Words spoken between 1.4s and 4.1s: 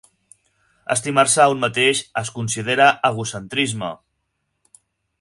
a un mateix es considera egocentrisme